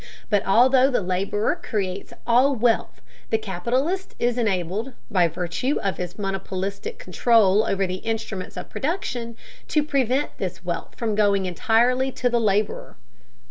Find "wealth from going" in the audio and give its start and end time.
10.65-11.45